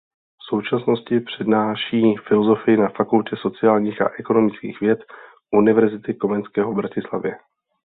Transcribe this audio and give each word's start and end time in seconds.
V 0.41 0.43
současnosti 0.49 1.19
přednáší 1.19 2.15
filozofii 2.27 2.77
na 2.77 2.89
Fakultě 2.89 3.35
sociálních 3.41 4.01
a 4.01 4.09
ekonomických 4.19 4.79
věd 4.79 4.99
Univerzity 5.51 6.13
Komenského 6.13 6.71
v 6.71 6.75
Bratislavě. 6.75 7.33